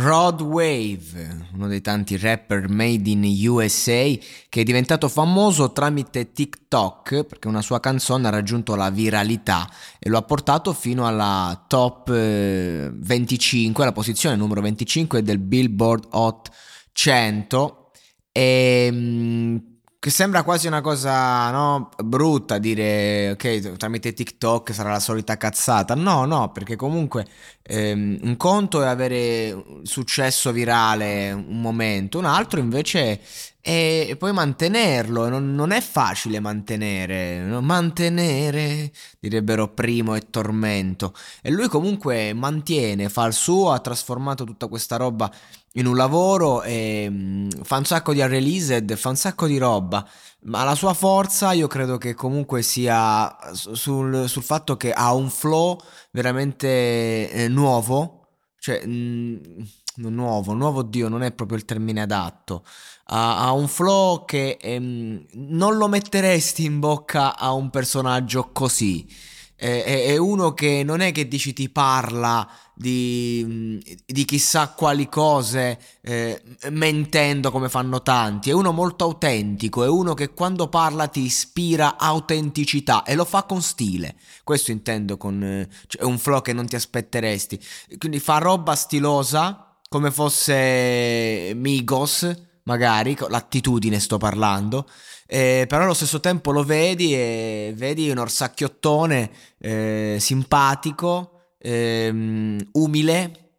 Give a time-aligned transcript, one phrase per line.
[0.00, 4.04] Rod Wave, uno dei tanti rapper made in USA
[4.48, 10.08] che è diventato famoso tramite TikTok perché una sua canzone ha raggiunto la viralità e
[10.08, 16.48] lo ha portato fino alla top 25, alla posizione numero 25 del Billboard Hot
[16.92, 17.90] 100
[18.30, 18.88] e
[20.08, 25.94] che sembra quasi una cosa no, brutta dire ok tramite TikTok sarà la solita cazzata.
[25.94, 27.26] No no perché comunque
[27.62, 33.20] ehm, un conto è avere successo virale un momento un altro invece
[33.68, 41.12] è poi mantenerlo non, non è facile mantenere mantenere direbbero primo e tormento.
[41.42, 45.30] E lui comunque mantiene fa il suo ha trasformato tutta questa roba
[45.74, 50.06] in un lavoro e mm, fa un sacco di unreleased, fa un sacco di roba,
[50.44, 55.28] ma la sua forza io credo che comunque sia sul, sul fatto che ha un
[55.28, 55.78] flow
[56.10, 58.17] veramente eh, nuovo,
[58.58, 62.64] cioè mh, mm, nuovo, nuovo Dio non è proprio il termine adatto,
[63.06, 69.06] ha, ha un flow che ehm, non lo metteresti in bocca a un personaggio così,
[69.54, 72.48] è, è uno che non è che dici ti parla
[72.78, 76.40] di, di chissà quali cose eh,
[76.70, 81.96] mentendo come fanno tanti, è uno molto autentico, è uno che quando parla ti ispira
[81.98, 86.66] autenticità e lo fa con stile, questo intendo con eh, cioè un flow che non
[86.66, 87.60] ti aspetteresti,
[87.98, 92.30] quindi fa roba stilosa come fosse Migos,
[92.62, 94.88] magari, l'attitudine sto parlando,
[95.26, 103.50] eh, però allo stesso tempo lo vedi e vedi un orsacchiottone eh, simpatico ehm, umile,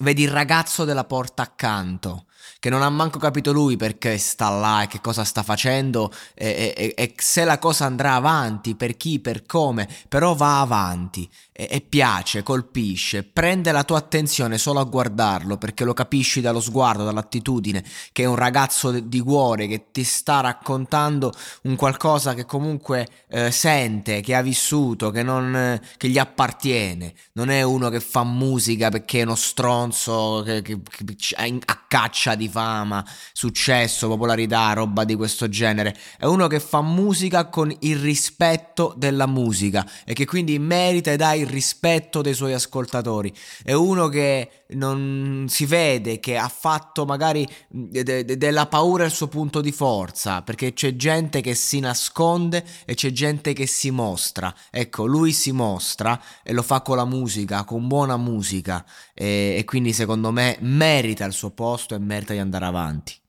[0.00, 2.27] vedi il ragazzo della porta accanto
[2.58, 6.74] che non ha manco capito lui perché sta là e che cosa sta facendo e,
[6.76, 11.66] e, e se la cosa andrà avanti, per chi, per come, però va avanti e,
[11.70, 17.04] e, piace, colpisce, prende la tua attenzione solo a guardarlo perché lo capisci dallo sguardo,
[17.04, 21.32] dall'attitudine, che è un ragazzo di cuore che ti sta raccontando
[21.62, 27.50] un qualcosa che comunque eh, sente, che ha vissuto, che, non, che gli appartiene, non
[27.50, 31.34] è uno che fa musica perché è uno stronzo che, che, che
[32.26, 35.96] a caccia di fama, successo, popolarità, roba di questo genere.
[36.18, 41.22] È uno che fa musica con il rispetto della musica e che quindi merita ed
[41.22, 43.32] ha il rispetto dei suoi ascoltatori.
[43.62, 49.10] È uno che non si vede, che ha fatto magari de- de- della paura il
[49.10, 53.90] suo punto di forza, perché c'è gente che si nasconde e c'è gente che si
[53.90, 54.54] mostra.
[54.70, 58.84] Ecco, lui si mostra e lo fa con la musica, con buona musica
[59.14, 63.20] e, e quindi secondo me merita il suo posto e merita di andare avanti.